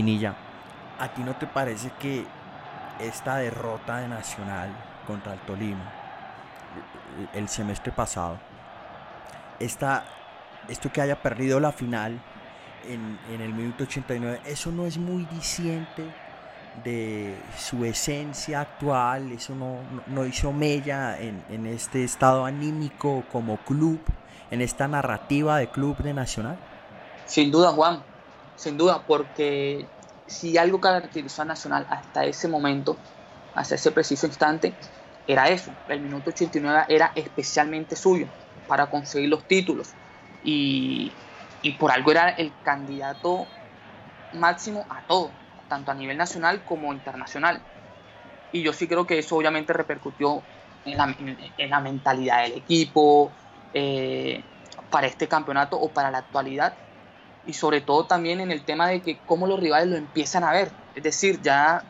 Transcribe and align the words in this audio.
Pinilla, 0.00 0.34
¿a 0.98 1.12
ti 1.12 1.22
no 1.22 1.36
te 1.36 1.46
parece 1.46 1.90
que 2.00 2.24
esta 3.00 3.36
derrota 3.36 3.98
de 3.98 4.08
Nacional 4.08 4.70
contra 5.06 5.34
el 5.34 5.40
Tolima 5.40 5.92
el 7.34 7.50
semestre 7.50 7.92
pasado, 7.92 8.38
esta, 9.58 10.04
esto 10.70 10.90
que 10.90 11.02
haya 11.02 11.20
perdido 11.20 11.60
la 11.60 11.70
final 11.70 12.18
en, 12.88 13.42
el 13.42 13.52
minuto 13.52 13.84
89, 13.84 14.40
eso 14.46 14.72
no 14.72 14.86
es 14.86 14.96
muy 14.96 15.26
diciente 15.26 16.02
de 16.82 17.36
su 17.58 17.84
esencia 17.84 18.62
actual, 18.62 19.32
eso 19.32 19.54
no, 19.54 19.80
no, 20.06 20.24
hizo 20.24 20.50
mella 20.50 21.20
en, 21.20 21.44
en, 21.50 21.66
este 21.66 22.04
estado 22.04 22.46
anímico 22.46 23.22
como 23.30 23.58
club, 23.58 24.00
en 24.50 24.62
esta 24.62 24.88
narrativa 24.88 25.58
de 25.58 25.68
club 25.68 25.98
de 25.98 26.14
Nacional? 26.14 26.56
Sin 27.26 27.50
duda, 27.50 27.72
Juan, 27.72 28.02
sin 28.60 28.76
duda, 28.76 29.04
porque 29.06 29.88
si 30.26 30.58
algo 30.58 30.80
caracterizó 30.80 31.42
a 31.42 31.46
Nacional 31.46 31.86
hasta 31.88 32.26
ese 32.26 32.46
momento, 32.46 32.98
hasta 33.54 33.74
ese 33.74 33.90
preciso 33.90 34.26
instante, 34.26 34.76
era 35.26 35.48
eso. 35.48 35.72
El 35.88 36.02
minuto 36.02 36.28
89 36.28 36.84
era 36.88 37.12
especialmente 37.14 37.96
suyo 37.96 38.26
para 38.66 38.90
conseguir 38.90 39.30
los 39.30 39.46
títulos. 39.46 39.94
Y, 40.42 41.16
por 41.78 41.90
algo 41.90 42.10
era 42.10 42.28
el 42.30 42.52
candidato 42.62 43.46
máximo 44.32 44.84
a 44.90 45.06
todo, 45.06 45.30
tanto 45.68 45.90
a 45.90 45.94
nivel 45.94 46.18
nacional 46.18 46.62
como 46.64 46.92
internacional. 46.92 47.62
Y 48.52 48.62
yo 48.62 48.74
sí 48.74 48.86
creo 48.86 49.06
que 49.06 49.18
eso 49.18 49.36
obviamente 49.36 49.72
repercutió 49.72 50.42
en 50.84 50.98
la, 50.98 51.16
en 51.18 51.70
la 51.70 51.80
mentalidad 51.80 52.42
del 52.42 52.58
equipo, 52.58 53.32
eh, 53.72 54.44
para 54.90 55.06
este 55.06 55.28
campeonato 55.28 55.80
o 55.80 55.92
para 55.94 56.10
la 56.10 56.18
actualidad. 56.18 56.74
Y 57.46 57.54
sobre 57.54 57.80
todo 57.80 58.04
también 58.04 58.40
en 58.40 58.50
el 58.50 58.62
tema 58.62 58.88
de 58.88 59.00
que 59.00 59.18
cómo 59.26 59.46
los 59.46 59.60
rivales 59.60 59.88
lo 59.88 59.96
empiezan 59.96 60.44
a 60.44 60.52
ver. 60.52 60.70
Es 60.94 61.02
decir, 61.02 61.40
ya, 61.42 61.82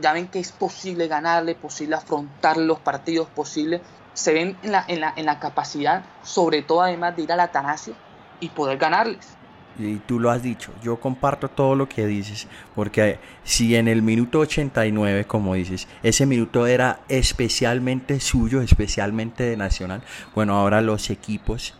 ya 0.00 0.12
ven 0.12 0.28
que 0.28 0.40
es 0.40 0.52
posible 0.52 1.08
ganarle, 1.08 1.54
posible 1.54 1.96
afrontar 1.96 2.56
los 2.56 2.78
partidos, 2.78 3.28
posible. 3.28 3.80
Se 4.12 4.32
ven 4.32 4.56
en 4.62 4.72
la, 4.72 4.84
en 4.86 5.00
la, 5.00 5.12
en 5.16 5.26
la 5.26 5.40
capacidad, 5.40 6.04
sobre 6.22 6.62
todo 6.62 6.82
además 6.82 7.16
de 7.16 7.22
ir 7.22 7.32
al 7.32 7.40
Atanasio 7.40 7.94
y 8.40 8.48
poder 8.50 8.78
ganarles. 8.78 9.36
Y 9.78 9.96
tú 9.96 10.20
lo 10.20 10.30
has 10.30 10.42
dicho, 10.42 10.72
yo 10.82 11.00
comparto 11.00 11.48
todo 11.48 11.74
lo 11.74 11.88
que 11.88 12.06
dices, 12.06 12.46
porque 12.76 13.18
si 13.42 13.74
en 13.74 13.88
el 13.88 14.02
minuto 14.02 14.38
89, 14.38 15.24
como 15.24 15.54
dices, 15.54 15.88
ese 16.04 16.26
minuto 16.26 16.68
era 16.68 17.00
especialmente 17.08 18.20
suyo, 18.20 18.60
especialmente 18.60 19.42
de 19.42 19.56
Nacional, 19.56 20.02
bueno, 20.34 20.54
ahora 20.54 20.80
los 20.80 21.10
equipos 21.10 21.74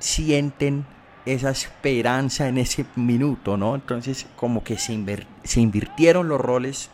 sienten 0.00 0.86
esa 1.26 1.50
esperanza 1.50 2.48
en 2.48 2.58
ese 2.58 2.84
minuto, 2.96 3.56
¿no? 3.56 3.74
Entonces 3.74 4.26
como 4.36 4.62
que 4.62 4.78
se, 4.78 5.26
se 5.42 5.60
invirtieron 5.60 6.28
los 6.28 6.40
roles 6.40 6.90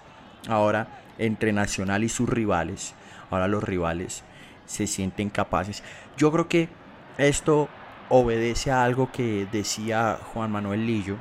ahora 0.49 1.03
entre 1.19 1.53
Nacional 1.53 2.05
y 2.05 2.09
sus 2.09 2.29
rivales, 2.29 2.95
ahora 3.31 3.49
los 3.49 3.63
rivales 3.63 4.25
se 4.67 4.87
sienten 4.87 5.31
capaces. 5.31 5.83
Yo 6.17 6.31
creo 6.31 6.49
que 6.49 6.69
esto 7.19 7.69
obedece 8.09 8.71
a 8.71 8.85
algo 8.85 9.11
que 9.13 9.47
decía 9.51 10.19
Juan 10.33 10.51
Manuel 10.51 10.87
Lillo 10.87 11.17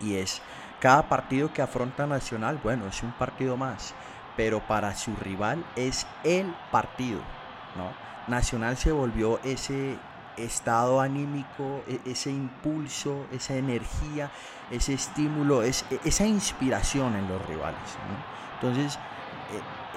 y 0.00 0.16
es 0.16 0.42
cada 0.80 1.08
partido 1.08 1.52
que 1.52 1.62
afronta 1.62 2.06
Nacional, 2.06 2.60
bueno, 2.62 2.86
es 2.86 3.02
un 3.02 3.12
partido 3.12 3.56
más, 3.56 3.94
pero 4.36 4.60
para 4.60 4.94
su 4.94 5.14
rival 5.16 5.64
es 5.76 6.06
el 6.24 6.54
partido, 6.70 7.20
¿no? 7.76 7.92
Nacional 8.28 8.76
se 8.76 8.92
volvió 8.92 9.40
ese 9.42 9.96
estado 10.36 11.00
anímico, 11.00 11.82
e, 11.86 12.00
ese 12.10 12.30
impulso, 12.30 13.26
esa 13.32 13.54
energía, 13.54 14.30
ese 14.70 14.94
estímulo, 14.94 15.62
e, 15.62 15.70
esa 16.04 16.26
inspiración 16.26 17.16
en 17.16 17.28
los 17.28 17.44
rivales. 17.46 17.78
Entonces, 18.54 18.98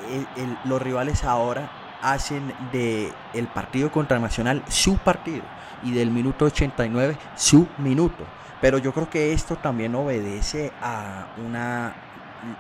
e, 0.10 0.58
los 0.66 0.82
rivales 0.82 1.24
ahora 1.24 1.70
hacen 2.02 2.54
de 2.72 3.12
el 3.34 3.48
partido 3.48 3.92
contra 3.92 4.20
Nacional 4.20 4.64
su 4.68 4.98
partido 4.98 5.44
y 5.84 5.92
del 5.92 6.12
minuto 6.12 6.46
89 6.46 7.18
su 7.36 7.68
minuto. 7.78 8.26
Pero 8.62 8.78
yo 8.78 8.94
creo 8.94 9.10
que 9.10 9.34
esto 9.34 9.56
también 9.56 9.96
obedece 9.96 10.72
a 10.82 11.28
una 11.46 11.94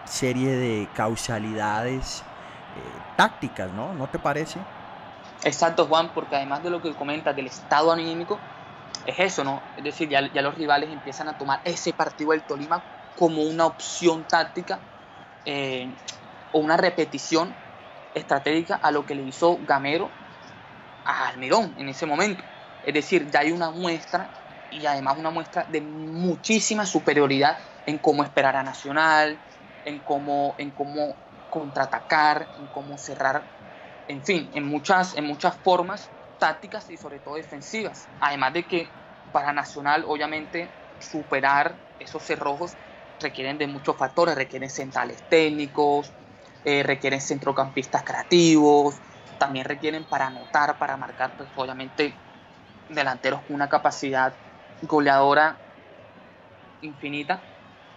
serie 0.05 0.55
de 0.55 0.87
causalidades 0.93 2.21
eh, 2.21 3.15
tácticas, 3.15 3.71
¿no? 3.71 3.93
¿No 3.93 4.07
te 4.07 4.19
parece? 4.19 4.59
Exacto, 5.43 5.87
Juan, 5.87 6.13
porque 6.13 6.35
además 6.37 6.63
de 6.63 6.69
lo 6.69 6.81
que 6.81 6.95
comentas 6.95 7.35
del 7.35 7.47
estado 7.47 7.91
anímico, 7.91 8.45
es 9.03 9.19
eso, 9.19 9.43
¿no? 9.43 9.71
Es 9.75 9.83
decir, 9.83 10.09
ya, 10.09 10.21
los 10.21 10.55
rivales 10.55 10.89
empiezan 10.91 11.27
a 11.27 11.37
tomar 11.37 11.61
ese 11.65 11.93
partido 11.93 12.31
del 12.31 12.45
Tolima 12.45 12.85
como 13.15 13.43
una 13.43 13.65
opción 13.65 14.25
táctica 14.27 14.87
eh, 15.45 15.97
o 16.51 16.59
una 16.59 16.77
repetición 16.77 17.57
estratégica 18.13 18.75
a 18.75 18.91
lo 18.91 19.05
que 19.05 19.15
le 19.15 19.23
hizo 19.23 19.59
Gamero 19.65 20.11
a 21.03 21.27
Almirón 21.27 21.75
en 21.77 21.89
ese 21.89 22.05
momento. 22.05 22.43
Es 22.81 22.93
decir, 22.93 23.29
ya 23.31 23.39
hay 23.41 23.51
una 23.51 23.71
muestra 23.71 24.33
y 24.69 24.85
además 24.85 25.17
una 25.17 25.29
muestra 25.31 25.65
de 25.69 25.81
muchísima 25.81 26.85
superioridad 26.85 27.57
en 27.85 27.99
cómo 27.99 28.23
esperar 28.23 28.55
a 28.55 28.63
Nacional, 28.63 29.41
en 29.83 30.03
cómo, 30.03 30.55
en 30.57 30.71
cómo 30.71 31.17
contraatacar, 31.49 32.49
en 32.55 32.67
cómo 32.69 32.97
cerrar, 32.97 33.51
en 34.07 34.23
fin, 34.23 34.51
en 34.53 34.65
muchas, 34.65 35.15
en 35.15 35.25
muchas 35.25 35.57
formas 35.63 36.09
tácticas 36.37 36.89
y 36.89 36.97
sobre 36.97 37.19
todo 37.19 37.35
defensivas. 37.35 38.09
Además 38.19 38.53
de 38.53 38.67
que 38.67 38.91
para 39.31 39.53
Nacional, 39.53 40.03
obviamente, 40.07 40.69
superar 40.99 41.79
esos 41.99 42.23
cerrojos 42.23 42.77
requieren 43.19 43.57
de 43.57 43.67
muchos 43.67 43.97
factores, 43.97 44.35
requieren 44.35 44.69
centrales 44.69 45.23
técnicos, 45.29 46.13
eh, 46.63 46.83
requieren 46.83 47.21
centrocampistas 47.21 48.03
creativos, 48.03 49.01
también 49.37 49.65
requieren 49.65 50.05
para 50.05 50.27
anotar, 50.27 50.77
para 50.77 50.97
marcar, 50.97 51.35
pues 51.37 51.49
obviamente 51.55 52.15
delanteros 52.89 53.41
con 53.43 53.55
una 53.55 53.69
capacidad 53.69 54.37
goleadora 54.81 55.57
infinita. 56.81 57.41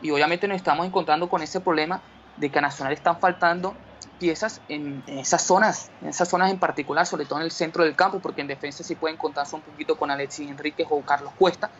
Y 0.00 0.10
obviamente 0.10 0.46
nos 0.48 0.56
estamos 0.56 0.86
encontrando 0.86 1.28
con 1.28 1.42
ese 1.42 1.60
problema 1.60 2.02
de 2.36 2.50
que 2.50 2.58
a 2.58 2.62
Nacional 2.62 2.92
están 2.92 3.18
faltando 3.20 3.85
piezas 4.18 4.60
en, 4.68 5.02
esas 5.06 5.42
zonas, 5.42 5.90
en 6.02 6.08
esas 6.08 6.28
zonas 6.28 6.50
en 6.50 6.58
particular, 6.58 7.06
sobre 7.06 7.24
todo 7.26 7.38
en 7.38 7.44
el 7.44 7.50
centro 7.50 7.84
del 7.84 7.94
campo, 7.94 8.20
porque 8.20 8.40
en 8.40 8.46
defensa 8.46 8.82
sí 8.82 8.94
pueden 8.94 9.16
contarse 9.16 9.56
un 9.56 9.62
poquito 9.62 9.96
con 9.96 10.10
Alexis 10.10 10.48
Enríquez 10.48 10.86
o 10.90 11.00
Carlos 11.02 11.32
Cuesta, 11.38 11.70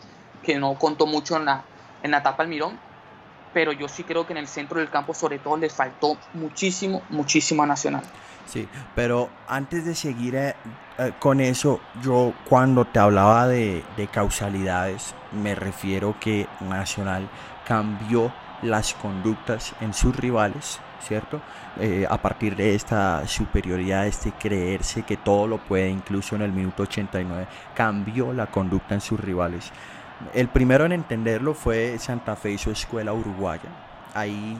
que 0.43 0.57
no 0.57 0.75
contó 0.75 1.05
mucho 1.05 1.37
en 1.37 1.45
la, 1.45 1.63
en 2.03 2.11
la 2.11 2.19
etapa 2.19 2.45
pero 3.53 3.71
yo 3.71 3.87
sí 3.87 4.03
creo 4.03 4.27
que 4.27 4.33
en 4.33 4.37
el 4.37 4.47
centro 4.47 4.79
del 4.79 4.89
campo 4.89 5.13
sobre 5.13 5.39
todo 5.39 5.57
les 5.57 5.73
faltó 5.73 6.17
muchísimo, 6.33 7.01
muchísimo 7.09 7.63
a 7.63 7.65
Nacional. 7.65 8.03
Sí, 8.45 8.67
pero 8.95 9.29
antes 9.47 9.85
de 9.85 9.93
seguir 9.93 10.35
eh, 10.35 10.55
eh, 10.97 11.13
con 11.19 11.41
eso, 11.41 11.81
yo 12.01 12.33
cuando 12.47 12.85
te 12.85 12.99
hablaba 12.99 13.47
de, 13.47 13.83
causalidades, 14.11 15.13
me 15.33 15.53
refiero 15.53 16.15
que 16.19 16.47
Nacional 16.61 17.29
cambió 17.65 18.31
las 18.61 18.93
conductas 18.95 19.73
en 19.81 19.93
sus 19.93 20.15
rivales, 20.15 20.79
¿cierto? 21.01 21.41
Eh, 21.79 22.05
a 22.09 22.17
partir 22.17 22.55
de 22.55 22.75
esta 22.75 23.27
superioridad, 23.27 24.07
este 24.07 24.31
creerse 24.31 25.03
que 25.03 25.17
todo 25.17 25.47
lo 25.47 25.57
puede, 25.57 25.89
incluso 25.89 26.35
en 26.35 26.41
el 26.41 26.51
minuto 26.51 26.83
89, 26.83 27.47
cambió 27.75 28.33
la 28.33 28.47
conducta 28.47 28.95
en 28.95 29.01
sus 29.01 29.19
rivales. 29.19 29.71
El 30.33 30.47
primero 30.47 30.85
en 30.85 30.93
entenderlo 30.93 31.53
fue 31.53 31.99
Santa 31.99 32.35
Fe 32.35 32.53
y 32.53 32.57
su 32.57 32.71
escuela 32.71 33.13
uruguaya. 33.13 33.69
Ahí 34.15 34.59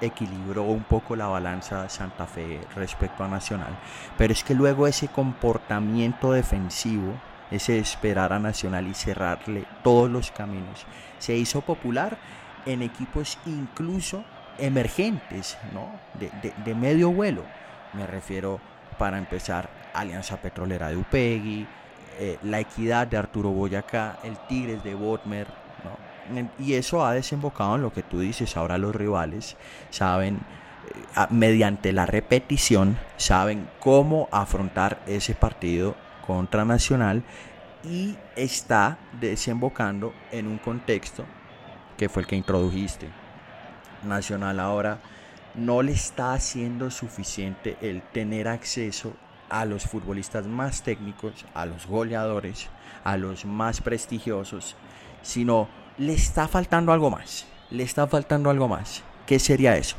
equilibró 0.00 0.62
un 0.62 0.82
poco 0.82 1.14
la 1.16 1.26
balanza 1.26 1.88
Santa 1.88 2.26
Fe 2.26 2.60
respecto 2.74 3.24
a 3.24 3.28
Nacional. 3.28 3.76
Pero 4.16 4.32
es 4.32 4.42
que 4.42 4.54
luego 4.54 4.86
ese 4.86 5.08
comportamiento 5.08 6.32
defensivo, 6.32 7.12
ese 7.50 7.78
esperar 7.78 8.32
a 8.32 8.38
Nacional 8.38 8.86
y 8.86 8.94
cerrarle 8.94 9.64
todos 9.82 10.10
los 10.10 10.30
caminos, 10.30 10.86
se 11.18 11.36
hizo 11.36 11.60
popular 11.60 12.16
en 12.66 12.82
equipos 12.82 13.38
incluso 13.46 14.24
emergentes, 14.58 15.58
¿no? 15.72 15.88
de, 16.18 16.74
medio 16.74 17.10
vuelo. 17.10 17.42
Me 17.92 18.06
refiero, 18.06 18.60
para 18.98 19.18
empezar, 19.18 19.68
Alianza 19.94 20.36
Petrolera 20.36 20.88
de 20.88 20.96
Upegui, 20.96 21.66
eh, 22.18 22.38
La 22.42 22.60
Equidad 22.60 23.06
de 23.06 23.16
Arturo 23.16 23.50
Boyacá, 23.50 24.18
el 24.22 24.36
Tigres 24.48 24.82
de 24.82 24.94
Botmer, 24.94 25.46
y 26.58 26.74
eso 26.74 27.04
ha 27.04 27.12
desembocado 27.12 27.76
en 27.76 27.82
lo 27.82 27.92
que 27.92 28.02
tú 28.02 28.20
dices. 28.20 28.56
Ahora 28.56 28.78
los 28.78 28.94
rivales 28.94 29.56
saben, 29.90 30.36
eh, 30.36 31.26
mediante 31.30 31.92
la 31.92 32.06
repetición, 32.06 32.98
saben 33.16 33.68
cómo 33.78 34.28
afrontar 34.32 35.00
ese 35.06 35.34
partido 35.34 35.94
contra 36.26 36.64
Nacional 36.64 37.22
y 37.84 38.16
está 38.34 38.96
desembocando 39.20 40.14
en 40.32 40.46
un 40.46 40.56
contexto 40.56 41.26
que 41.96 42.08
fue 42.08 42.22
el 42.22 42.28
que 42.28 42.36
introdujiste. 42.36 43.08
Nacional 44.02 44.60
ahora 44.60 45.00
no 45.54 45.82
le 45.82 45.92
está 45.92 46.34
haciendo 46.34 46.90
suficiente 46.90 47.76
el 47.80 48.02
tener 48.02 48.48
acceso 48.48 49.12
a 49.48 49.64
los 49.64 49.84
futbolistas 49.84 50.46
más 50.46 50.82
técnicos, 50.82 51.44
a 51.54 51.66
los 51.66 51.86
goleadores, 51.86 52.68
a 53.04 53.16
los 53.16 53.44
más 53.44 53.80
prestigiosos, 53.80 54.76
sino 55.22 55.68
le 55.98 56.14
está 56.14 56.48
faltando 56.48 56.92
algo 56.92 57.10
más. 57.10 57.46
le 57.70 57.82
está 57.82 58.06
faltando 58.06 58.50
algo 58.50 58.68
más. 58.68 59.02
¿Qué 59.26 59.38
sería 59.38 59.76
eso? 59.76 59.96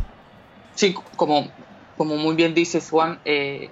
Sí, 0.75 0.95
como, 1.15 1.49
como 1.97 2.15
muy 2.15 2.35
bien 2.35 2.53
dices 2.53 2.89
Juan, 2.89 3.19
eh, 3.25 3.69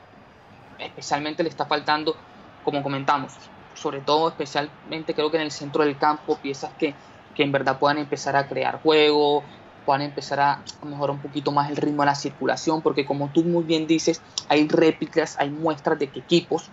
especialmente 0.79 1.43
le 1.43 1.49
está 1.49 1.65
faltando, 1.65 2.15
como 2.63 2.81
comentamos, 2.81 3.33
sobre 3.75 4.01
todo 4.01 4.29
especialmente 4.29 5.13
creo 5.13 5.29
que 5.29 5.37
en 5.37 5.43
el 5.43 5.51
centro 5.51 5.83
del 5.83 5.97
campo, 5.97 6.37
piezas 6.37 6.73
que, 6.73 6.95
que 7.35 7.43
en 7.43 7.51
verdad 7.51 7.79
puedan 7.79 7.97
empezar 7.97 8.35
a 8.35 8.47
crear 8.47 8.81
juego, 8.81 9.43
puedan 9.85 10.01
empezar 10.01 10.39
a, 10.39 10.63
mejorar 10.83 11.15
un 11.15 11.21
poquito 11.21 11.51
más 11.51 11.69
el 11.69 11.77
ritmo 11.77 12.03
de 12.03 12.07
la 12.07 12.15
circulación, 12.15 12.81
porque 12.81 13.05
como 13.05 13.29
tú 13.29 13.43
muy 13.43 13.63
bien 13.63 13.87
dices, 13.87 14.21
hay 14.49 14.67
réplicas, 14.67 15.37
hay 15.39 15.49
muestras 15.49 15.99
de 15.99 16.07
que 16.07 16.19
equipos, 16.19 16.69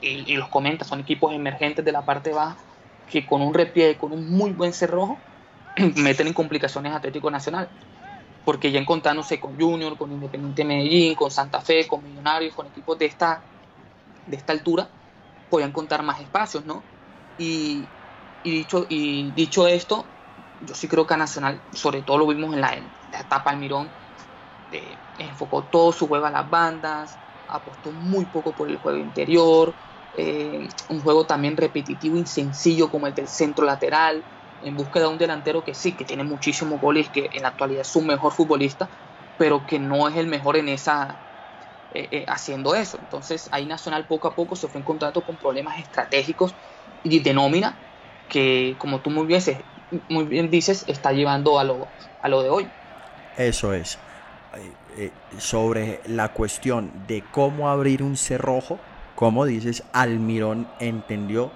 y, 0.00 0.36
los 0.36 0.48
comentas, 0.48 0.88
son 0.88 1.00
equipos 1.00 1.32
emergentes 1.32 1.84
de 1.84 1.92
la 1.92 2.04
parte 2.04 2.32
baja, 2.32 2.56
que 3.10 3.26
con 3.26 3.40
un 3.42 3.54
repliegue, 3.54 3.96
con 3.96 4.12
un 4.12 4.30
muy 4.30 4.52
buen 4.52 4.72
cerrojo, 4.72 5.18
meten 5.96 6.26
en 6.26 6.32
complicaciones 6.32 6.92
Atlético 6.92 7.30
Nacional. 7.30 7.68
Porque 8.44 8.70
ya 8.70 8.78
encontrándose 8.78 9.40
con 9.40 9.58
Junior, 9.58 9.96
con 9.96 10.12
Independiente 10.12 10.64
Medellín, 10.64 11.14
con 11.16 11.30
Santa 11.30 11.60
Fe, 11.60 11.88
con 11.88 12.04
Millonarios, 12.04 12.54
con 12.54 12.66
equipos 12.66 12.96
de 12.98 13.06
esta, 13.06 13.42
de 14.26 14.36
esta 14.36 14.52
altura, 14.52 14.88
podían 15.50 15.72
contar 15.72 16.02
más 16.02 16.20
espacios, 16.20 16.64
¿no? 16.64 16.82
Y, 17.38 17.84
dicho, 18.50 18.86
y 18.88 19.32
dicho 19.32 19.66
esto, 19.66 20.12
yo 20.60 20.74
sí 20.74 20.88
creo 20.88 21.06
que 21.06 21.14
a 21.14 21.16
Nacional, 21.16 21.62
sobre 21.72 22.02
todo 22.02 22.18
lo 22.18 22.26
vimos 22.26 22.54
en 22.54 22.60
la, 22.60 22.74
etapa 23.20 23.50
Almirón, 23.50 23.92
eh, 24.70 25.00
enfocó 25.18 25.64
todo 25.64 25.92
su 25.92 26.08
juego 26.08 26.26
a 26.26 26.30
las 26.30 26.48
bandas, 26.48 27.20
apostó 27.46 27.92
muy 27.92 28.26
poco 28.26 28.54
por 28.54 28.70
el 28.70 28.78
juego 28.78 28.98
interior, 28.98 29.76
eh, 30.12 30.68
un 30.88 31.00
juego 31.00 31.26
también 31.26 31.56
repetitivo 31.56 32.16
y 32.16 32.26
sencillo 32.26 32.90
como 32.90 33.06
el 33.06 33.14
del 33.14 33.28
centro 33.28 33.64
lateral, 33.64 34.26
en 34.60 34.76
búsqueda 34.76 35.04
de 35.04 35.12
un 35.12 35.18
delantero 35.18 35.62
que 35.62 35.74
sí, 35.74 35.96
que 35.96 36.04
tiene 36.04 36.24
muchísimos 36.24 36.80
goles, 36.80 37.10
que 37.10 37.28
en 37.32 37.42
la 37.42 37.48
actualidad 37.48 37.82
es 37.82 37.94
un 37.96 38.06
mejor 38.06 38.32
futbolista, 38.32 38.90
pero 39.36 39.66
que 39.66 39.78
no 39.78 40.08
es 40.08 40.16
el 40.16 40.26
mejor 40.26 40.56
en 40.56 40.68
esa 40.68 41.22
eh, 41.90 42.24
haciendo 42.28 42.74
eso. 42.74 42.98
Entonces 43.00 43.48
ahí 43.52 43.66
Nacional 43.66 44.06
poco 44.06 44.28
a 44.28 44.34
poco 44.34 44.56
se 44.56 44.68
fue 44.68 44.80
en 44.80 44.84
contacto 44.84 45.24
con 45.24 45.38
problemas 45.38 45.78
estratégicos 45.78 46.56
y 47.02 47.20
de 47.20 47.34
nómina 47.34 47.85
que, 48.28 48.76
como 48.78 49.00
tú 49.00 49.10
muy 49.10 49.26
bien, 49.26 50.50
dices, 50.50 50.84
está 50.88 51.12
llevando 51.12 51.58
a 51.58 51.64
lo, 51.64 51.86
a 52.22 52.28
lo 52.28 52.42
de 52.42 52.50
hoy. 52.50 52.68
Eso 53.36 53.72
es. 53.72 53.98
Eh, 54.54 54.72
eh, 54.98 55.10
sobre 55.38 56.00
la 56.06 56.32
cuestión 56.32 56.90
de 57.06 57.22
cómo 57.30 57.68
abrir 57.68 58.02
un 58.02 58.16
cerrojo, 58.16 58.78
como 59.14 59.44
dices, 59.44 59.82
Almirón 59.92 60.66
entendió 60.80 61.52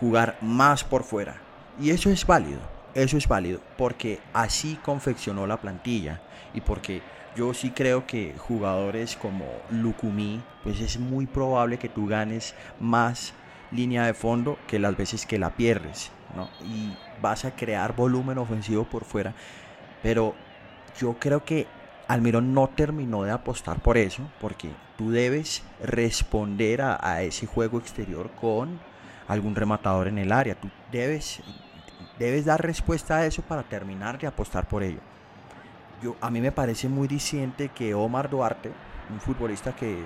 jugar 0.00 0.38
más 0.40 0.82
por 0.82 1.04
fuera. 1.04 1.36
Y 1.78 1.90
eso 1.90 2.10
es 2.10 2.26
válido, 2.26 2.60
eso 2.94 3.16
es 3.16 3.28
válido, 3.28 3.60
porque 3.76 4.20
así 4.32 4.78
confeccionó 4.82 5.46
la 5.46 5.58
plantilla 5.58 6.20
y 6.54 6.62
porque 6.62 7.02
yo 7.36 7.54
sí 7.54 7.70
creo 7.70 8.06
que 8.06 8.34
jugadores 8.38 9.16
como 9.16 9.44
Lukumi, 9.70 10.42
pues 10.62 10.80
es 10.80 10.98
muy 10.98 11.26
probable 11.26 11.78
que 11.78 11.88
tú 11.88 12.06
ganes 12.06 12.54
más 12.80 13.34
línea 13.72 14.06
de 14.06 14.14
fondo 14.14 14.58
que 14.66 14.78
las 14.78 14.96
veces 14.96 15.26
que 15.26 15.38
la 15.38 15.50
pierdes, 15.50 16.10
¿no? 16.36 16.48
Y 16.64 16.96
vas 17.20 17.44
a 17.44 17.54
crear 17.56 17.94
volumen 17.96 18.38
ofensivo 18.38 18.84
por 18.84 19.04
fuera. 19.04 19.34
Pero 20.02 20.34
yo 20.98 21.16
creo 21.18 21.44
que 21.44 21.66
Almirón 22.08 22.52
no 22.52 22.68
terminó 22.68 23.22
de 23.22 23.30
apostar 23.30 23.80
por 23.80 23.96
eso, 23.96 24.22
porque 24.40 24.70
tú 24.98 25.10
debes 25.10 25.62
responder 25.82 26.82
a, 26.82 27.22
ese 27.22 27.46
juego 27.46 27.78
exterior 27.78 28.30
con 28.32 28.80
algún 29.28 29.54
rematador 29.54 30.08
en 30.08 30.18
el 30.18 30.32
área. 30.32 30.54
Tú 30.54 30.68
debes, 30.90 31.40
debes 32.18 32.44
dar 32.44 32.60
respuesta 32.60 33.16
a 33.16 33.26
eso 33.26 33.42
para 33.42 33.62
terminar 33.62 34.18
de 34.18 34.26
apostar 34.26 34.68
por 34.68 34.82
ello. 34.82 35.00
Yo, 36.02 36.16
a 36.20 36.30
mí 36.30 36.40
me 36.40 36.52
parece 36.52 36.88
muy 36.88 37.06
diciente 37.06 37.68
que 37.68 37.94
Omar 37.94 38.28
Duarte, 38.28 38.72
un 39.08 39.20
futbolista 39.20 39.74
que 39.74 40.04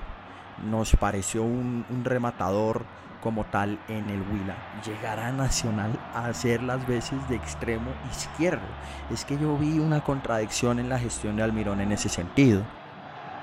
nos 0.64 0.94
pareció 0.96 1.42
un, 1.42 1.84
rematador 2.04 2.84
como 3.22 3.44
tal 3.44 3.78
en 3.88 4.08
el 4.08 4.22
Huila. 4.22 4.56
Llegará 4.84 5.32
Nacional 5.32 5.98
a 6.14 6.26
hacer 6.26 6.62
las 6.62 6.86
veces 6.86 7.28
de 7.28 7.36
extremo 7.36 7.90
izquierdo. 8.10 8.66
Es 9.12 9.24
que 9.24 9.38
yo 9.38 9.56
vi 9.56 9.78
una 9.78 10.02
contradicción 10.02 10.78
en 10.78 10.88
la 10.88 10.98
gestión 10.98 11.36
de 11.36 11.42
Almirón 11.42 11.80
en 11.80 11.92
ese 11.92 12.08
sentido. 12.08 12.62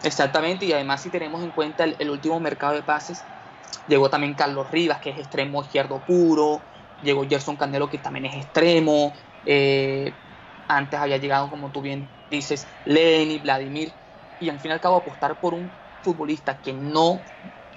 Exactamente, 0.04 0.66
y 0.66 0.74
además 0.74 1.02
si 1.02 1.10
tenemos 1.10 1.44
en 1.44 1.52
cuenta 1.52 1.86
el, 1.86 2.10
último 2.10 2.40
mercado 2.40 2.74
de 2.74 2.82
pases, 2.82 3.24
llegó 3.88 4.10
también 4.10 4.34
Carlos 4.34 4.70
Rivas, 4.70 5.00
que 5.00 5.12
es 5.12 5.18
extremo 5.18 5.62
izquierdo 5.62 6.00
puro, 6.00 6.62
llegó 7.04 7.26
Gerson 7.28 7.56
Candelo, 7.56 7.90
que 7.90 7.98
también 7.98 8.26
es 8.26 8.36
extremo, 8.36 9.14
eh, 9.46 10.12
antes 10.68 11.00
había 11.00 11.18
llegado, 11.18 11.50
como 11.50 11.70
tú 11.70 11.82
bien 11.82 12.10
dices, 12.30 12.68
Lenny, 12.86 13.40
Vladimir, 13.40 13.94
y 14.40 14.50
al 14.50 14.60
fin 14.60 14.72
y 14.72 14.74
al 14.74 14.82
cabo 14.82 14.98
apostar 14.98 15.40
por 15.40 15.54
un 15.54 15.70
futbolista 16.04 16.62
que 16.62 16.74
no 16.74 17.20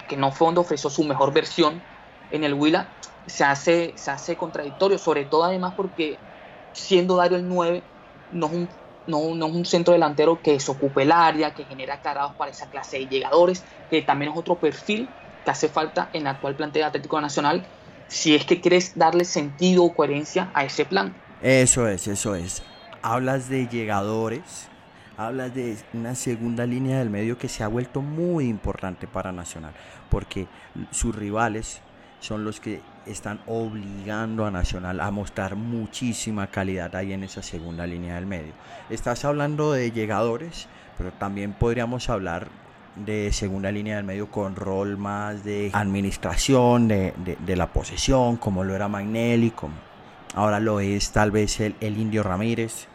que 0.06 0.16
no 0.16 0.32
fue 0.32 0.46
donde 0.46 0.60
ofreció 0.60 0.90
su 0.90 1.04
mejor 1.04 1.32
versión 1.32 1.82
en 2.30 2.44
el 2.44 2.54
Huila, 2.54 2.88
se 3.26 3.44
hace, 3.44 3.92
se 3.96 4.10
hace 4.10 4.36
contradictorio, 4.36 4.98
sobre 4.98 5.24
todo 5.24 5.44
además 5.44 5.74
porque 5.76 6.18
siendo 6.72 7.16
Dario 7.16 7.38
el 7.38 7.48
9, 7.48 7.82
no 8.32 8.46
es 8.46 8.52
un, 8.52 8.68
no, 9.06 9.46
es 9.46 9.52
un 9.52 9.64
centro 9.64 9.92
delantero 9.92 10.40
que 10.42 10.52
desocupe 10.52 11.02
el 11.02 11.12
área, 11.12 11.54
que 11.54 11.64
genera 11.64 12.00
carados 12.02 12.34
para 12.36 12.50
esa 12.50 12.70
clase 12.70 12.98
de 12.98 13.06
llegadores, 13.06 13.64
que 13.90 14.02
también 14.02 14.32
es 14.32 14.38
otro 14.38 14.56
perfil 14.56 15.08
que 15.44 15.50
hace 15.50 15.68
falta 15.68 16.10
en 16.12 16.24
la 16.24 16.30
actual 16.30 16.56
plantel 16.56 16.84
Atlético 16.84 17.20
Nacional, 17.20 17.64
si 18.08 18.34
es 18.34 18.44
que 18.44 18.60
quieres 18.60 18.96
darle 18.96 19.24
sentido 19.24 19.84
o 19.84 19.94
coherencia 19.94 20.50
a 20.54 20.64
ese 20.64 20.84
plan. 20.84 21.14
Eso 21.42 21.88
es, 21.88 22.06
eso 22.06 22.34
es. 22.34 22.62
Hablas 23.02 23.48
de 23.48 23.68
llegadores, 23.68 24.68
hablas 25.16 25.54
de 25.54 25.76
una 25.94 26.14
segunda 26.14 26.66
línea 26.66 26.98
del 26.98 27.10
medio 27.10 27.38
que 27.38 27.48
se 27.48 27.62
ha 27.62 27.68
vuelto 27.68 28.02
muy 28.02 28.46
importante 28.46 29.06
para 29.06 29.32
Nacional, 29.32 29.72
porque 30.10 30.46
sus 30.90 31.14
rivales 31.14 31.80
son 32.20 32.44
los 32.44 32.60
que 32.60 32.80
están 33.06 33.40
obligando 33.46 34.46
a 34.46 34.50
Nacional 34.50 35.00
a 35.00 35.10
mostrar 35.10 35.56
muchísima 35.56 36.48
calidad 36.48 36.94
ahí 36.96 37.12
en 37.12 37.24
esa 37.24 37.42
segunda 37.42 37.86
línea 37.86 38.16
del 38.16 38.26
medio. 38.26 38.52
Estás 38.90 39.24
hablando 39.24 39.72
de 39.72 39.90
llegadores, 39.92 40.68
pero 40.98 41.12
también 41.12 41.52
podríamos 41.52 42.08
hablar 42.08 42.48
de 42.96 43.30
segunda 43.32 43.70
línea 43.70 43.96
del 43.96 44.04
medio 44.04 44.30
con 44.30 44.56
rol 44.56 44.96
más 44.96 45.44
de 45.44 45.70
administración 45.72 46.88
de, 46.88 47.56
la 47.56 47.72
posesión, 47.72 48.36
como 48.36 48.64
lo 48.64 48.74
era 48.74 48.88
Magnelli, 48.88 49.50
como 49.50 49.74
ahora 50.34 50.60
lo 50.60 50.80
es 50.80 51.10
tal 51.12 51.30
vez 51.30 51.60
el, 51.60 51.76
el 51.80 51.98
Indio 51.98 52.22
Ramírez, 52.22 52.88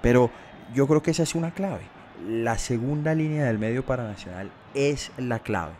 pero 0.00 0.30
yo 0.74 0.86
creo 0.86 1.02
que 1.02 1.10
esa 1.10 1.22
es 1.22 1.34
una 1.34 1.50
clave. 1.52 1.82
La 2.26 2.58
segunda 2.58 3.14
línea 3.14 3.46
del 3.46 3.58
medio 3.58 3.84
para 3.84 4.04
Nacional 4.04 4.50
es 4.74 5.10
la 5.16 5.40
clave. 5.40 5.72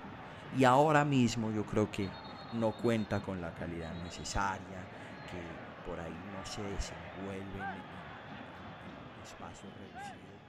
Y 0.59 0.65
ahora 0.65 1.05
mismo 1.05 1.51
yo 1.53 1.65
creo 1.65 1.91
que 1.91 2.09
no 2.55 2.73
cuenta 2.73 3.21
con 3.21 3.41
la 3.41 3.53
calidad 3.55 3.93
necesaria, 4.03 4.83
que 5.31 5.89
por 5.89 6.01
ahí 6.01 6.11
no 6.11 6.45
se 6.45 6.63
desenvuelve 6.63 7.61
en 7.63 9.23
espacios 9.23 9.73
reducidos. 9.79 10.40